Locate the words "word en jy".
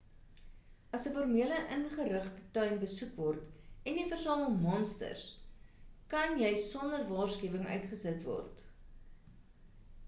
3.25-4.07